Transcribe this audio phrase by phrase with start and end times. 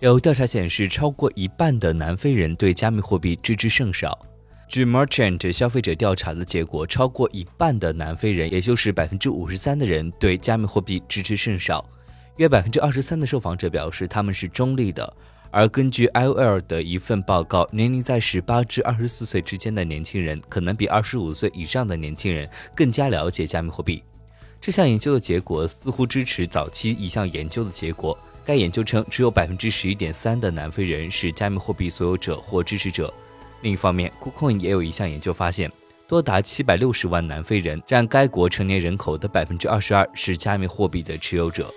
[0.00, 4.18] 有调查显示，超过一半的南非人对加密货币知之甚少。
[4.68, 11.82] 据 Merchant 消费者调查的结果，超过一半的南非人，也就是百分之五十三的人，对加密货币知之甚少。
[12.36, 15.10] 约百分之二十三的受访者表示他们是中立的。
[15.50, 24.02] 而根据 IOL 的一份报告，年龄在十八至二十四岁之间的年轻人，可能比二十五岁以上的年轻人更加了解加密货币。
[24.60, 28.18] 这项研究的结果似乎支持早期一项研究的结果。
[28.46, 33.12] 该研究称，只有百分之十一点三的南非人是加密货币所有者或支持者。
[33.62, 35.70] 另一方面，KuCoin 也有一项研究发现，
[36.06, 41.68] 多达七百六十万南非人，占该国成年人口的百分之二十二，是加密货币的持有者。